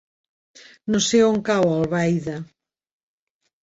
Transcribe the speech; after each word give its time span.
No 0.95 1.03
sé 1.09 1.21
on 1.27 1.39
cau 1.51 1.69
Albaida. 1.77 2.39